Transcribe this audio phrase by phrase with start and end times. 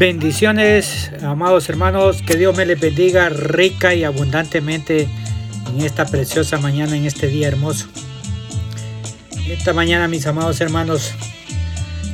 [0.00, 5.06] Bendiciones, amados hermanos, que Dios me les bendiga rica y abundantemente
[5.74, 7.86] en esta preciosa mañana, en este día hermoso.
[9.46, 11.12] Esta mañana, mis amados hermanos,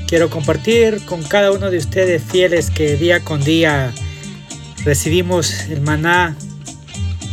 [0.08, 3.92] quiero compartir con cada uno de ustedes fieles que día con día
[4.84, 6.36] recibimos el maná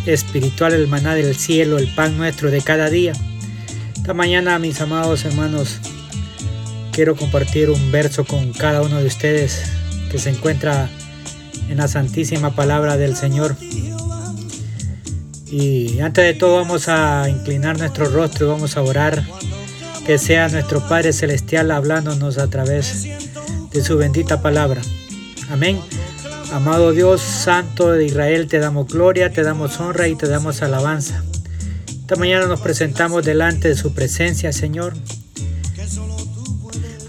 [0.05, 3.13] espiritual, el maná del cielo, el pan nuestro de cada día.
[3.95, 5.79] Esta mañana, mis amados hermanos,
[6.91, 9.82] quiero compartir un verso con cada uno de ustedes
[10.13, 10.91] que se encuentra
[11.69, 13.55] en la santísima palabra del Señor.
[15.47, 19.23] Y antes de todo vamos a inclinar nuestro rostro y vamos a orar
[20.05, 23.07] que sea nuestro Padre Celestial hablándonos a través
[23.71, 24.83] de su bendita palabra.
[25.49, 25.79] Amén.
[26.51, 31.23] Amado Dios Santo de Israel, te damos gloria, te damos honra y te damos alabanza.
[31.87, 34.93] Esta mañana nos presentamos delante de su presencia, Señor,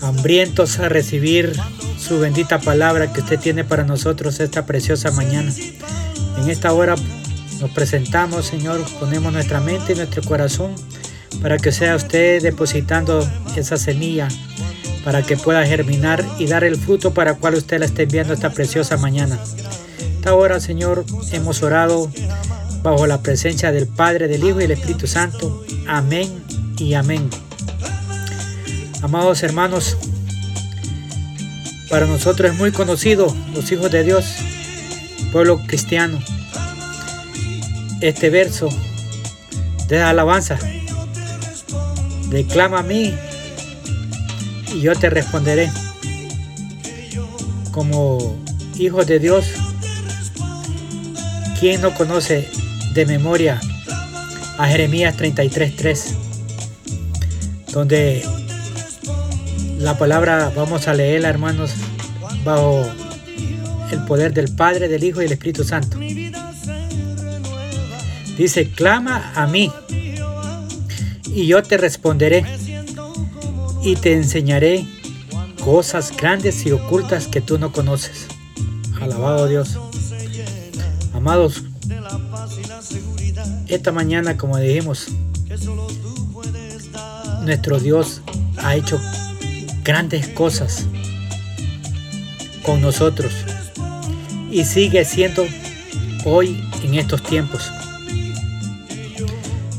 [0.01, 1.53] hambrientos a recibir
[2.05, 5.51] su bendita palabra que usted tiene para nosotros esta preciosa mañana.
[6.39, 6.97] En esta hora
[7.61, 10.75] nos presentamos, Señor, ponemos nuestra mente y nuestro corazón
[11.41, 14.29] para que sea usted depositando esa semilla
[15.03, 18.35] para que pueda germinar y dar el fruto para el cual usted la esté enviando
[18.35, 19.39] esta preciosa mañana.
[20.17, 22.11] Esta hora, Señor, hemos orado
[22.83, 25.65] bajo la presencia del Padre, del Hijo y del Espíritu Santo.
[25.87, 26.43] Amén
[26.77, 27.31] y amén.
[29.03, 29.97] Amados hermanos,
[31.89, 34.25] para nosotros es muy conocido, los hijos de Dios,
[35.33, 36.19] pueblo cristiano.
[38.01, 38.69] Este verso
[39.89, 40.59] de alabanza.
[42.29, 43.15] Declama a mí
[44.75, 45.71] y yo te responderé.
[47.71, 48.37] Como
[48.79, 49.47] hijos de Dios,
[51.61, 52.49] ¿quién no conoce
[52.95, 53.61] de memoria
[54.59, 56.15] a Jeremías 33.3?
[57.73, 58.25] Donde
[59.85, 61.73] la palabra vamos a leerla, hermanos,
[62.43, 62.87] bajo
[63.91, 65.99] el poder del Padre, del Hijo y del Espíritu Santo.
[68.39, 69.71] Dice, clama a mí
[71.27, 72.47] y yo te responderé
[73.83, 74.87] y te enseñaré
[75.63, 78.27] cosas grandes y ocultas que tú no conoces.
[79.03, 79.79] Alabado Dios.
[81.13, 81.63] Amados,
[83.69, 85.09] esta mañana, como dijimos,
[87.43, 88.23] nuestro Dios
[88.57, 88.99] ha hecho
[89.85, 90.87] grandes cosas
[92.63, 93.33] con nosotros
[94.51, 95.47] y sigue siendo
[96.25, 97.71] hoy en estos tiempos.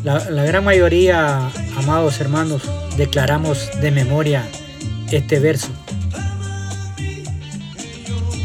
[0.04, 2.62] La, gran mayoría, amados hermanos,
[2.96, 4.48] declaramos de memoria
[5.10, 5.70] este verso.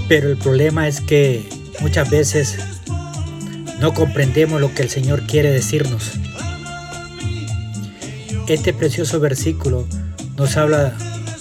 [0.09, 1.47] Pero el problema es que
[1.81, 2.59] muchas veces
[3.79, 6.13] no comprendemos lo que el Señor quiere decirnos.
[8.49, 9.87] Este precioso versículo
[10.37, 10.95] nos habla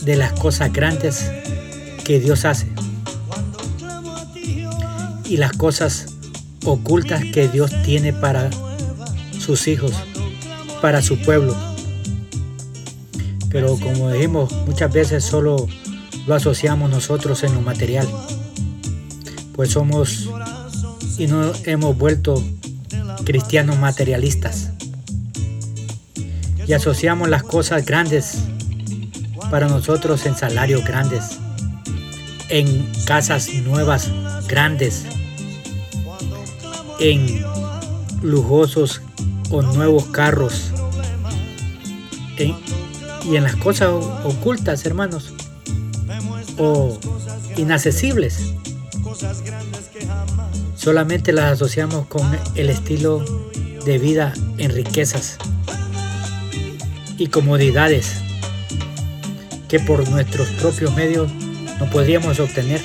[0.10, 1.30] de las cosas grandes
[2.04, 2.66] que Dios hace
[5.24, 6.08] y las cosas
[6.66, 8.50] ocultas que Dios tiene para
[9.40, 9.92] sus hijos,
[10.82, 11.56] para su pueblo.
[13.52, 15.68] Pero como dijimos, muchas veces solo
[16.26, 18.08] lo asociamos nosotros en lo material,
[19.54, 20.28] pues somos
[21.20, 22.44] y no hemos vuelto
[23.26, 24.72] cristianos materialistas
[26.66, 28.40] y asociamos las cosas grandes
[29.50, 31.40] para nosotros en salarios grandes,
[32.50, 34.10] en casas nuevas
[34.48, 35.06] grandes,
[37.00, 37.44] en
[38.22, 39.02] lujosos
[39.50, 40.72] o nuevos carros,
[42.38, 43.90] y en las cosas
[44.24, 45.34] ocultas, hermanos,
[46.58, 46.98] o
[47.58, 48.54] inaccesibles.
[50.76, 53.26] Solamente las asociamos con el estilo
[53.86, 55.38] de vida en riquezas
[57.18, 58.29] y comodidades
[59.70, 61.32] que por nuestros propios medios
[61.80, 62.82] no podríamos obtener.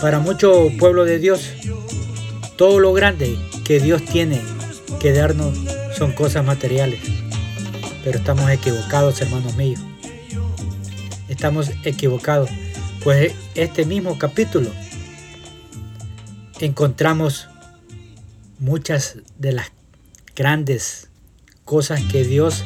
[0.00, 1.50] Para mucho pueblo de Dios,
[2.56, 4.40] todo lo grande que Dios tiene
[5.00, 5.58] que darnos
[5.98, 7.00] son cosas materiales.
[8.04, 9.80] Pero estamos equivocados, hermanos míos.
[11.28, 12.50] Estamos equivocados.
[13.02, 14.70] Pues este mismo capítulo
[16.60, 17.48] encontramos
[18.60, 19.72] muchas de las
[20.36, 21.08] grandes
[21.64, 22.64] cosas que Dios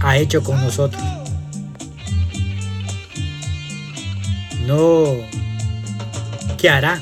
[0.00, 1.02] ha hecho con nosotros.
[4.66, 5.14] No
[6.58, 7.00] que hará,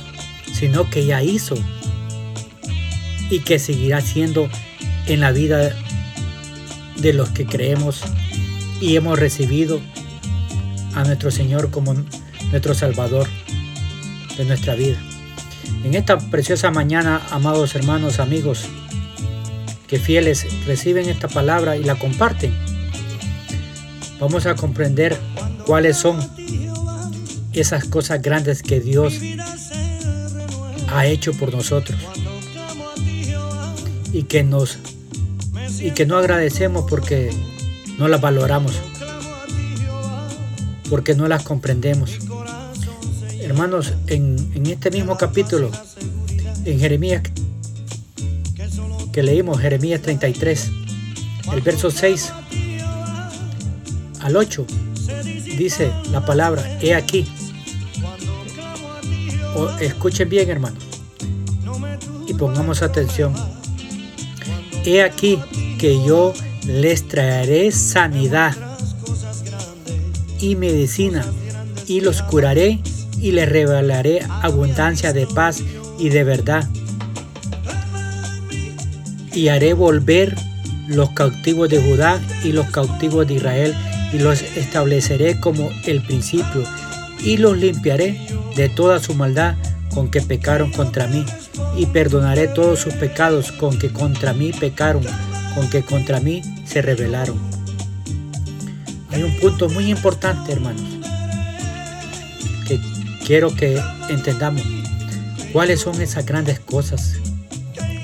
[0.52, 1.55] sino que ya hizo
[3.31, 4.49] y que seguirá siendo
[5.06, 5.75] en la vida
[6.96, 8.02] de los que creemos
[8.81, 9.81] y hemos recibido
[10.94, 11.94] a nuestro Señor como
[12.50, 13.29] nuestro Salvador
[14.37, 14.99] de nuestra vida.
[15.85, 18.67] En esta preciosa mañana, amados hermanos, amigos,
[19.87, 22.55] que fieles reciben esta palabra y la comparten,
[24.25, 25.19] vamos a comprender
[25.67, 26.19] cuáles son
[27.53, 29.21] esas cosas grandes que Dios
[30.88, 32.00] ha hecho por nosotros
[34.15, 34.79] y que nos
[35.79, 37.31] y que no agradecemos porque
[37.99, 38.73] no las valoramos
[40.88, 42.19] porque no las comprendemos.
[43.41, 45.71] Hermanos en, este mismo capítulo
[46.65, 47.21] en Jeremías
[49.12, 50.71] que leímos Jeremías 33
[51.53, 52.32] el verso 6
[54.25, 54.67] al 8
[55.59, 57.26] dice la palabra he aquí.
[59.81, 60.82] Escuchen bien hermanos
[62.26, 63.35] y pongamos atención.
[64.85, 65.38] He aquí
[65.79, 66.32] que yo
[66.67, 68.56] les traeré sanidad
[70.41, 71.25] y medicina
[71.87, 72.81] y los curaré
[73.19, 75.62] y les revelaré abundancia de paz
[75.99, 76.69] y de verdad.
[79.32, 80.35] Y haré volver
[80.88, 83.75] los cautivos de Judá y los cautivos de Israel
[84.14, 86.62] y los estableceré como el principio
[87.22, 88.20] y los limpiaré
[88.55, 89.56] de toda su maldad
[89.93, 91.25] con que pecaron contra mí
[91.76, 95.05] y perdonaré todos sus pecados con que contra mí pecaron,
[95.55, 97.38] con que contra mí se rebelaron.
[99.11, 100.82] Hay un punto muy importante, hermanos,
[102.69, 102.81] que
[103.26, 103.81] quiero que
[104.11, 104.62] entendamos.
[105.52, 107.16] ¿Cuáles son esas grandes cosas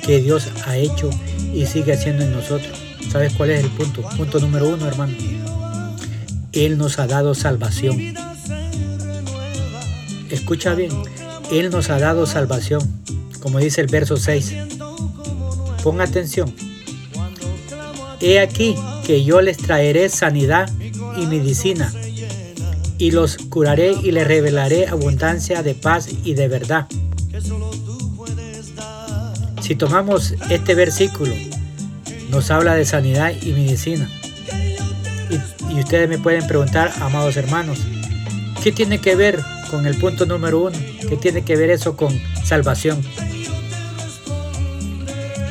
[0.04, 1.10] que Dios ha hecho
[1.52, 2.78] y sigue haciendo en nosotros?
[3.10, 4.02] ¿Sabes cuál es el punto?
[4.16, 5.12] Punto número uno, hermano.
[6.52, 8.14] Él nos ha dado salvación.
[10.30, 10.90] Escucha bien,
[11.52, 12.80] Él nos ha dado salvación,
[13.40, 14.54] como dice el verso 6.
[15.82, 16.52] Pon atención.
[18.20, 18.74] He aquí
[19.06, 20.70] que yo les traeré sanidad
[21.16, 21.92] y medicina,
[22.98, 26.86] y los curaré y les revelaré abundancia de paz y de verdad.
[29.62, 31.32] Si tomamos este versículo,
[32.30, 34.08] nos habla de sanidad y medicina.
[35.74, 37.80] Y, ustedes me pueden preguntar, amados hermanos,
[38.62, 39.40] ¿qué tiene que ver
[39.70, 40.76] con el punto número uno,
[41.08, 42.12] que tiene que ver eso con
[42.44, 43.00] salvación.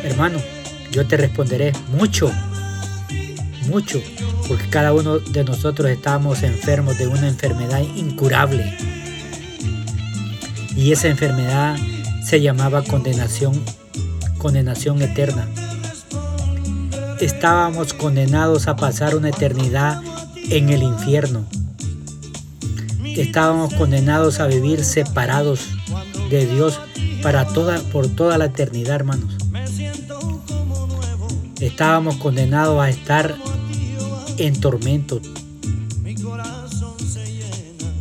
[0.03, 0.39] Hermano,
[0.91, 2.29] yo te responderé mucho,
[3.67, 4.01] mucho,
[4.47, 8.75] porque cada uno de nosotros estamos enfermos de una enfermedad incurable.
[10.75, 11.77] Y esa enfermedad
[12.23, 13.61] se llamaba condenación,
[14.37, 15.47] condenación eterna.
[17.21, 20.01] Estábamos condenados a pasar una eternidad
[20.51, 21.45] en el infierno
[23.21, 25.67] estábamos condenados a vivir separados
[26.29, 26.79] de Dios
[27.21, 29.35] para toda, por toda la eternidad, hermanos.
[31.59, 33.35] Estábamos condenados a estar
[34.37, 35.21] en tormento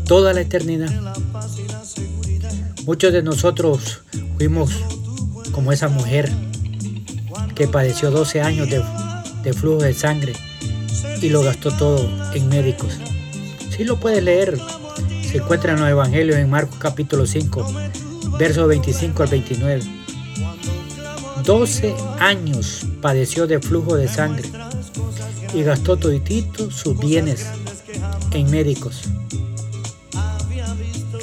[0.07, 1.15] toda la eternidad.
[2.85, 4.03] Muchos de nosotros
[4.37, 4.71] fuimos
[5.53, 6.31] como esa mujer
[7.55, 8.83] que padeció 12 años de,
[9.43, 10.33] de flujo de sangre
[11.21, 12.99] y lo gastó todo en médicos.
[13.77, 14.59] Si lo puedes leer,
[15.23, 17.67] se encuentra en los Evangelios en Marcos capítulo 5,
[18.39, 19.83] versos 25 al 29.
[21.45, 24.49] 12 años padeció de flujo de sangre
[25.55, 27.47] y gastó toditito sus bienes
[28.33, 29.05] en médicos.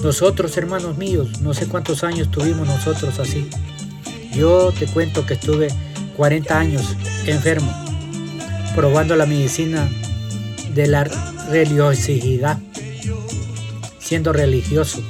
[0.03, 3.49] Nosotros, hermanos míos, no sé cuántos años tuvimos nosotros así.
[4.33, 5.67] Yo te cuento que estuve
[6.17, 6.95] 40 años
[7.25, 7.84] enfermo,
[8.75, 9.89] probando la medicina
[10.73, 11.05] de la
[11.49, 12.59] religiosidad
[13.99, 15.01] siendo religioso,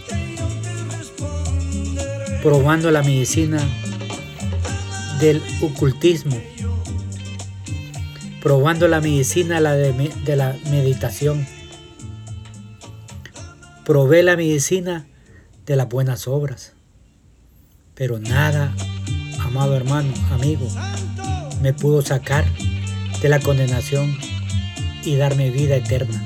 [2.44, 3.60] probando la medicina
[5.20, 6.40] del ocultismo,
[8.42, 11.46] probando la medicina de, la meditación,
[13.84, 15.08] probé la medicina
[15.66, 16.74] de las buenas obras,
[17.96, 18.74] pero nada,
[19.40, 20.70] amado hermano, amigo,
[21.62, 22.46] me pudo sacar
[23.26, 24.16] de la condenación
[25.04, 26.24] y darme vida eterna.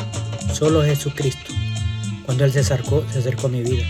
[0.52, 1.54] Solo Jesucristo
[2.26, 3.86] cuando Él se acercó, se acercó a mi vida.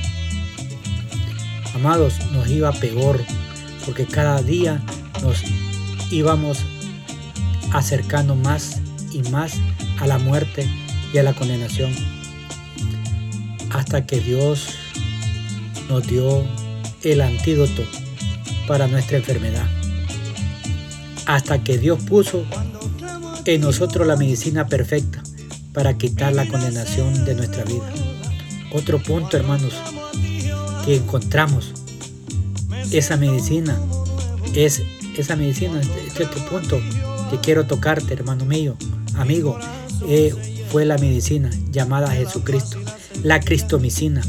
[1.73, 3.19] Amados, nos iba peor,
[3.83, 4.79] porque cada día
[5.23, 5.41] nos
[6.11, 6.59] íbamos
[7.73, 8.79] acercando más
[9.11, 9.53] y más
[9.99, 10.69] a la muerte
[11.11, 11.91] y a la condenación,
[13.71, 14.67] hasta que Dios
[15.89, 16.45] nos dio
[17.01, 17.81] el antídoto
[18.67, 19.65] para nuestra enfermedad,
[21.25, 22.45] hasta que Dios puso
[23.53, 25.23] en nosotros la medicina perfecta
[25.73, 27.91] para quitar la condenación de nuestra vida.
[28.71, 29.73] Otro punto, hermanos,
[30.85, 31.73] que encontramos
[32.91, 33.79] esa medicina
[34.53, 34.83] es
[35.17, 36.79] esa medicina, este, este punto
[37.31, 38.75] que quiero tocarte, hermano mío,
[39.15, 39.57] amigo,
[40.07, 40.33] eh,
[40.71, 42.77] fue la medicina llamada Jesucristo,
[43.23, 44.21] la cristomicina.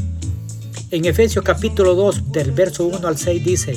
[0.89, 3.75] En Efesios capítulo 2, del verso 1 al 6 dice,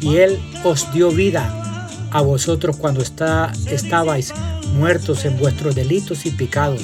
[0.00, 4.32] y Él os dio vida a vosotros cuando está, estabais
[4.74, 6.82] muertos en vuestros delitos y pecados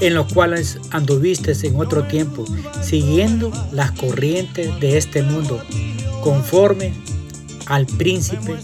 [0.00, 2.44] en los cuales anduviste en otro tiempo,
[2.82, 5.62] siguiendo las corrientes de este mundo,
[6.22, 6.92] conforme
[7.66, 8.56] al príncipe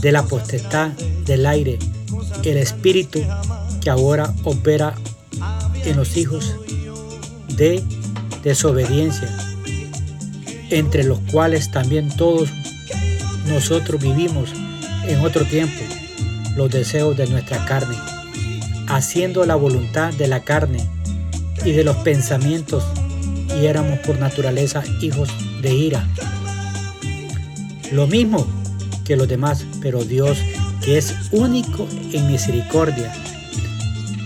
[0.00, 0.88] de la potestad
[1.24, 1.78] del aire,
[2.42, 3.20] el espíritu
[3.80, 4.94] que ahora opera
[5.84, 6.56] en los hijos
[7.48, 7.82] de
[8.42, 9.28] desobediencia,
[10.70, 12.48] entre los cuales también todos
[13.46, 14.50] nosotros vivimos
[15.06, 15.80] en otro tiempo
[16.58, 17.96] los deseos de nuestra carne,
[18.88, 20.84] haciendo la voluntad de la carne
[21.64, 22.82] y de los pensamientos,
[23.56, 25.28] y éramos por naturaleza hijos
[25.62, 26.04] de ira.
[27.92, 28.44] Lo mismo
[29.04, 30.36] que los demás, pero Dios,
[30.84, 33.12] que es único en misericordia,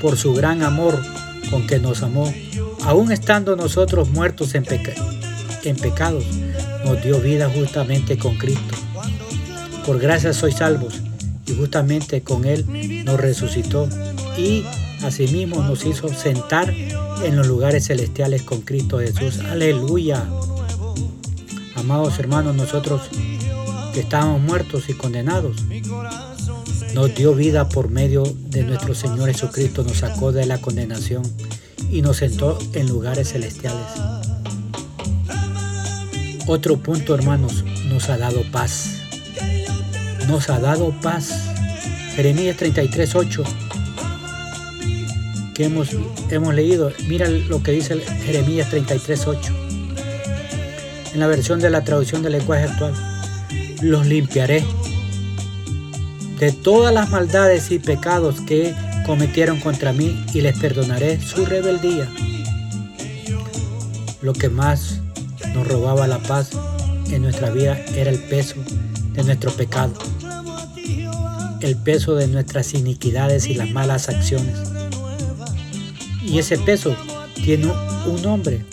[0.00, 0.98] por su gran amor
[1.50, 2.32] con que nos amó,
[2.82, 4.64] aun estando nosotros muertos en,
[5.64, 6.24] en pecados,
[6.86, 8.74] nos dio vida justamente con Cristo.
[9.84, 11.02] Por gracia sois salvos,
[11.46, 13.88] y justamente con Él nos resucitó
[14.38, 14.64] y
[15.02, 19.40] asimismo nos hizo sentar en los lugares celestiales con Cristo Jesús.
[19.40, 20.26] Aleluya.
[21.75, 23.02] Amados hermanos, nosotros
[23.92, 25.56] que estábamos muertos y condenados,
[26.94, 31.22] nos dio vida por medio de nuestro Señor Jesucristo, nos sacó de la condenación
[31.90, 33.87] y nos sentó en lugares celestiales.
[36.46, 39.01] Otro punto, hermanos, nos ha dado paz.
[40.28, 41.30] Nos ha dado paz.
[42.14, 43.44] Jeremías 33, 8
[45.54, 45.90] que hemos,
[46.30, 46.92] hemos leído.
[47.08, 49.52] Mira lo que dice Jeremías 33, 8
[51.12, 52.94] en la versión de la traducción del lenguaje actual.
[53.82, 54.64] Los limpiaré
[56.38, 58.74] de todas las maldades y pecados que
[59.06, 62.08] cometieron contra mí y les perdonaré su rebeldía.
[64.22, 65.00] Lo que más
[65.54, 66.50] nos robaba la paz
[67.10, 68.56] en nuestra vida era el peso
[69.12, 69.92] de nuestro pecado,
[71.62, 74.57] el peso de nuestras iniquidades y las malas acciones.
[76.23, 76.97] Y ese peso
[77.35, 77.73] tiene
[78.07, 78.64] un nombre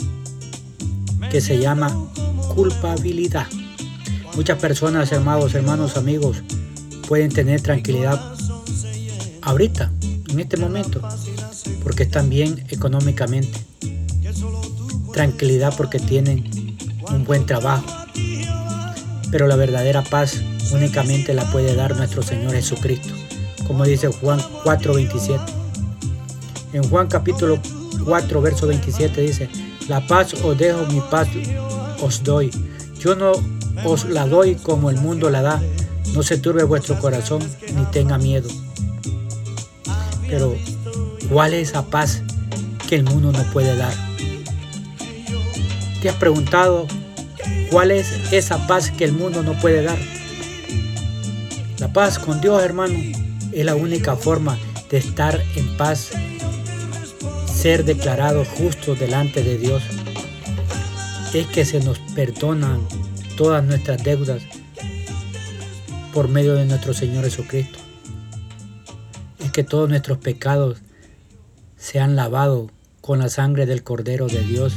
[1.29, 1.95] que se llama
[2.55, 3.47] culpabilidad.
[4.35, 6.37] Muchas personas, hermanos, hermanos, amigos,
[7.07, 8.19] pueden tener tranquilidad
[9.41, 9.91] ahorita,
[10.29, 11.01] en este momento,
[11.83, 13.59] porque están bien económicamente.
[15.13, 16.77] Tranquilidad porque tienen
[17.11, 17.85] un buen trabajo.
[19.31, 23.13] Pero la verdadera paz únicamente la puede dar nuestro Señor Jesucristo,
[23.67, 25.39] como dice Juan 4:27.
[26.73, 27.59] En Juan capítulo
[28.05, 29.49] 4, verso 27 dice,
[29.87, 31.27] la paz os dejo, mi paz
[32.01, 32.51] os doy.
[32.99, 33.31] Yo no
[33.83, 35.61] os la doy como el mundo la da.
[36.13, 37.41] No se turbe vuestro corazón
[37.75, 38.49] ni tenga miedo.
[40.27, 40.55] Pero,
[41.31, 42.21] ¿cuál es esa paz
[42.87, 43.93] que el mundo no puede dar?
[46.01, 46.87] ¿Te has preguntado
[47.71, 49.97] cuál es esa paz que el mundo no puede dar?
[51.79, 52.93] La paz con Dios, hermano,
[53.53, 54.57] es la única forma
[54.91, 56.09] de estar en paz,
[57.45, 59.81] ser declarado justo delante de Dios.
[61.33, 62.85] Es que se nos perdonan
[63.37, 64.41] todas nuestras deudas
[66.13, 67.79] por medio de nuestro Señor Jesucristo.
[69.39, 70.79] Es que todos nuestros pecados
[71.77, 74.73] se han lavado con la sangre del Cordero de Dios,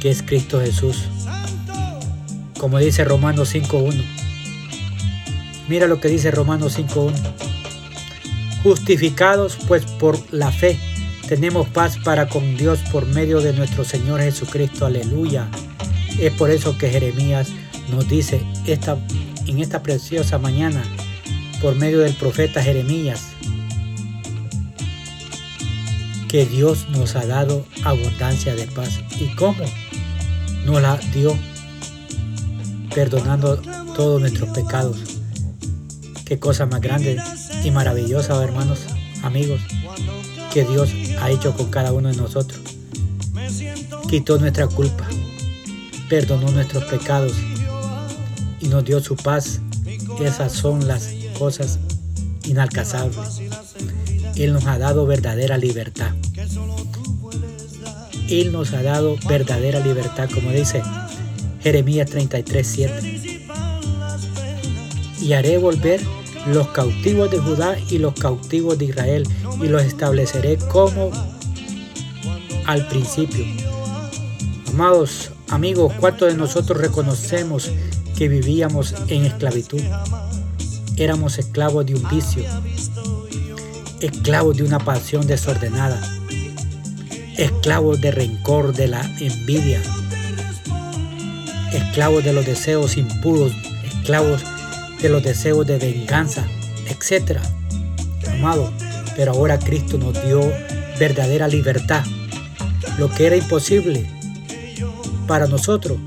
[0.00, 1.04] que es Cristo Jesús.
[2.58, 4.25] Como dice Romanos 5.1.
[5.68, 7.12] Mira lo que dice Romanos 5.1.
[8.62, 10.78] Justificados pues por la fe,
[11.28, 14.86] tenemos paz para con Dios por medio de nuestro Señor Jesucristo.
[14.86, 15.48] Aleluya.
[16.20, 17.48] Es por eso que Jeremías
[17.90, 18.96] nos dice esta
[19.46, 20.82] en esta preciosa mañana
[21.60, 23.28] por medio del profeta Jeremías
[26.28, 29.00] que Dios nos ha dado abundancia de paz.
[29.18, 29.64] ¿Y cómo?
[30.64, 31.36] Nos la dio
[32.94, 33.56] perdonando
[33.94, 35.15] todos nuestros pecados.
[36.26, 37.22] Qué cosa más grande
[37.62, 38.80] y maravillosa, hermanos,
[39.22, 39.60] amigos,
[40.52, 40.90] que Dios
[41.20, 42.60] ha hecho con cada uno de nosotros.
[44.10, 45.06] Quitó nuestra culpa,
[46.08, 47.32] perdonó nuestros pecados
[48.60, 49.60] y nos dio su paz.
[50.20, 51.78] Esas son las cosas
[52.44, 53.40] inalcanzables.
[54.34, 56.10] Él nos ha dado verdadera libertad.
[58.28, 60.82] Él nos ha dado verdadera libertad, como dice
[61.62, 63.20] Jeremías 33, 7.
[65.22, 66.15] Y haré volver
[66.46, 69.28] los cautivos de Judá y los cautivos de Israel,
[69.62, 71.10] y los estableceré como
[72.66, 73.44] al principio.
[74.68, 77.70] Amados amigos, ¿cuántos de nosotros reconocemos
[78.16, 79.82] que vivíamos en esclavitud.
[80.96, 82.42] Éramos esclavos de un vicio,
[84.00, 86.00] esclavos de una pasión desordenada,
[87.36, 89.82] esclavos de rencor, de la envidia,
[91.72, 93.52] esclavos de los deseos impuros,
[93.84, 94.55] esclavos de
[95.02, 96.46] los deseos de venganza,
[96.88, 97.38] etc.
[98.32, 98.72] Amado,
[99.14, 100.40] pero ahora Cristo nos dio
[100.98, 102.04] verdadera libertad
[102.98, 104.06] lo que era imposible
[105.26, 105.98] para nosotros,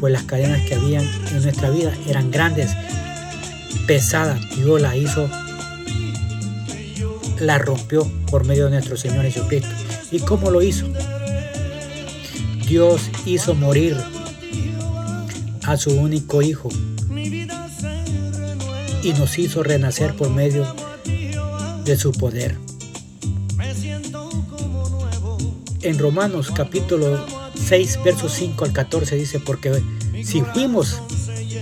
[0.00, 2.70] pues las cadenas que habían en nuestra vida eran grandes,
[3.86, 4.40] pesadas.
[4.56, 5.28] Dios las hizo,
[7.40, 9.68] las rompió por medio de nuestro Señor Jesucristo.
[10.10, 10.86] ¿Y cómo lo hizo?
[12.66, 13.96] Dios hizo morir
[15.64, 16.68] a su único hijo
[19.02, 20.66] y nos hizo renacer por medio
[21.84, 22.56] de su poder.
[25.82, 27.24] En Romanos capítulo
[27.54, 29.82] 6, versos 5 al 14 dice, porque
[30.24, 31.00] si fuimos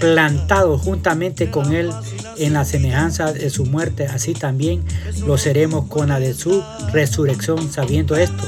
[0.01, 1.91] plantados juntamente con Él
[2.39, 4.83] en la semejanza de su muerte, así también
[5.27, 6.63] lo seremos con la de su
[6.93, 8.43] resurrección, sabiendo esto,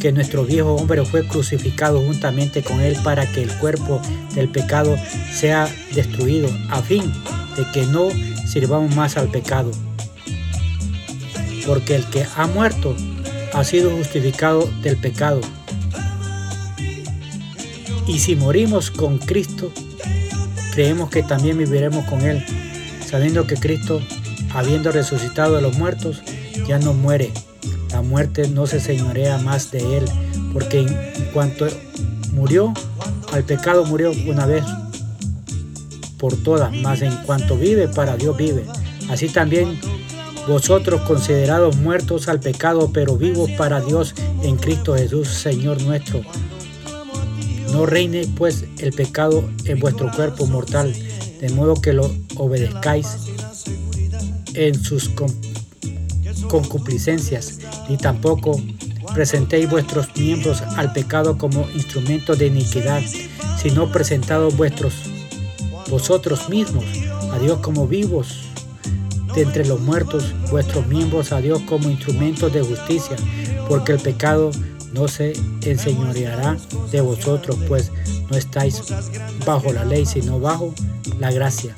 [0.00, 4.00] que nuestro viejo hombre fue crucificado juntamente con Él para que el cuerpo
[4.34, 4.96] del pecado
[5.32, 7.12] sea destruido, a fin
[7.56, 8.08] de que no
[8.46, 9.70] sirvamos más al pecado.
[11.66, 12.96] Porque el que ha muerto
[13.52, 15.40] ha sido justificado del pecado.
[18.06, 19.72] Y si morimos con Cristo,
[20.72, 22.44] creemos que también viviremos con Él,
[23.06, 24.00] sabiendo que Cristo,
[24.54, 26.22] habiendo resucitado de los muertos,
[26.66, 27.32] ya no muere.
[27.90, 30.04] La muerte no se señorea más de Él,
[30.52, 31.66] porque en cuanto
[32.32, 32.72] murió,
[33.32, 34.64] al pecado murió una vez
[36.22, 38.64] por todas, mas en cuanto vive, para Dios vive.
[39.10, 39.80] Así también
[40.46, 44.14] vosotros considerados muertos al pecado, pero vivos para Dios
[44.44, 46.22] en Cristo Jesús, Señor nuestro.
[47.72, 50.94] No reine pues el pecado en vuestro cuerpo mortal,
[51.40, 53.08] de modo que lo obedezcáis
[54.54, 55.10] en sus
[56.46, 58.62] concupiscencias, ni tampoco
[59.12, 63.02] presentéis vuestros miembros al pecado como instrumentos de iniquidad,
[63.60, 64.94] sino presentados vuestros
[65.88, 66.84] vosotros mismos
[67.32, 68.42] a Dios como vivos
[69.34, 73.16] de entre los muertos, vuestros miembros a Dios como instrumentos de justicia,
[73.68, 74.50] porque el pecado
[74.92, 76.56] no se enseñoreará
[76.90, 77.90] de vosotros, pues
[78.30, 78.82] no estáis
[79.46, 80.74] bajo la ley, sino bajo
[81.18, 81.76] la gracia.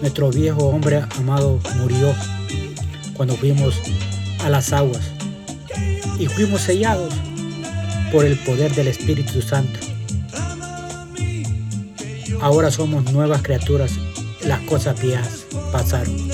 [0.00, 2.12] Nuestro viejo hombre amado murió
[3.14, 3.76] cuando fuimos
[4.44, 5.02] a las aguas
[6.18, 7.12] y fuimos sellados
[8.10, 9.91] por el poder del Espíritu Santo.
[12.42, 13.92] Ahora somos nuevas criaturas,
[14.44, 16.28] las cosas viejas pasaron.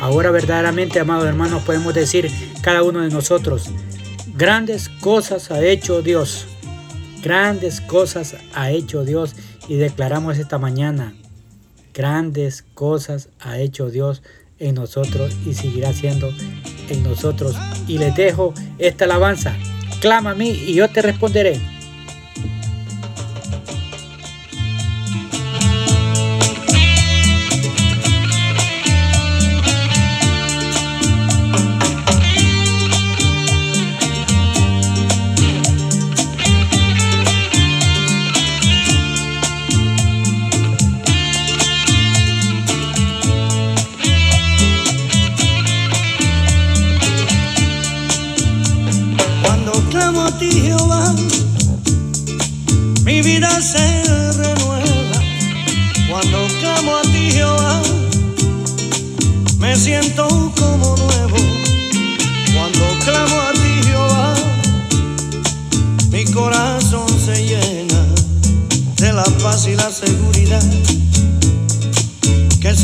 [0.00, 2.30] Ahora verdaderamente, amados hermanos, podemos decir
[2.62, 3.68] cada uno de nosotros,
[4.36, 6.46] grandes cosas ha hecho Dios.
[7.20, 9.34] Grandes cosas ha hecho Dios
[9.66, 11.16] y declaramos esta mañana,
[11.92, 14.22] grandes cosas ha hecho Dios
[14.60, 16.32] en nosotros y seguirá haciendo
[16.88, 17.56] en nosotros.
[17.88, 19.56] Y les dejo esta alabanza.
[20.00, 21.75] Clama a mí y yo te responderé.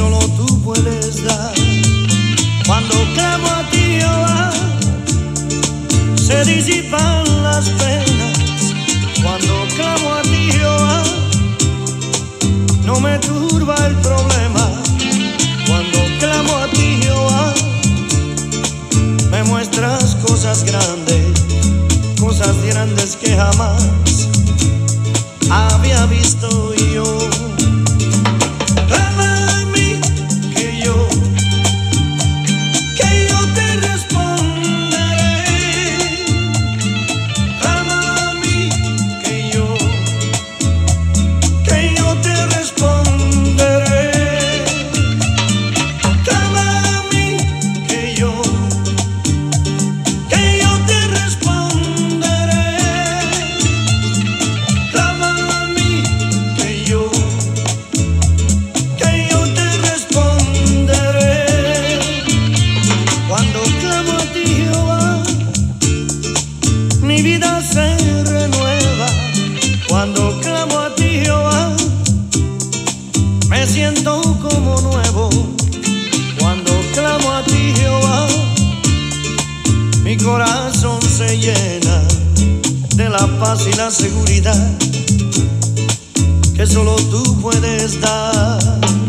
[0.03, 1.55] Solo tú puedes dar.
[2.67, 4.51] Cuando clamo a ti, Jehová,
[6.17, 8.39] se disipan las penas
[9.23, 11.03] cuando clamo a ti, Jehová,
[12.85, 14.65] no me turba el problema.
[15.69, 17.55] Cuando clamo a ti, Jehová,
[19.31, 21.27] me muestras cosas grandes,
[22.19, 23.92] cosas grandes que jamás
[83.43, 84.79] paz y la seguridad
[86.55, 89.02] que solo tú puedes dar.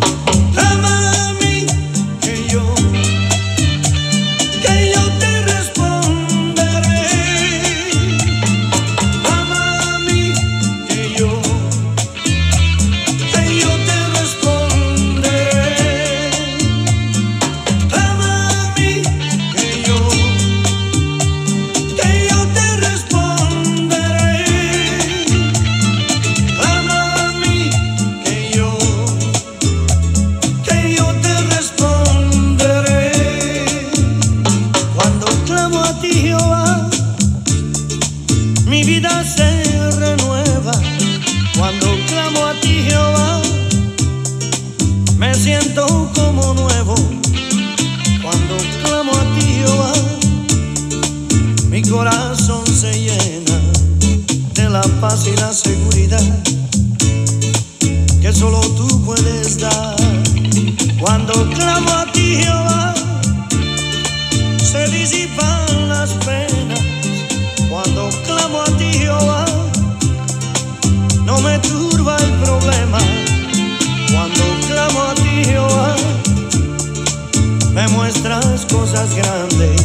[78.65, 79.81] cosas grandes,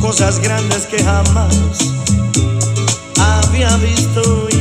[0.00, 1.94] cosas grandes que jamás
[3.18, 4.53] había visto.